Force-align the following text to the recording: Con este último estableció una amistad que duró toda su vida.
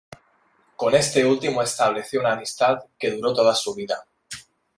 Con 0.77 0.95
este 0.95 1.23
último 1.23 1.61
estableció 1.61 2.21
una 2.21 2.33
amistad 2.33 2.79
que 2.97 3.11
duró 3.11 3.35
toda 3.35 3.53
su 3.53 3.75
vida. 3.75 4.07